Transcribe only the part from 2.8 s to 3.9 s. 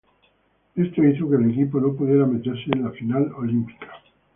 la final olímpica.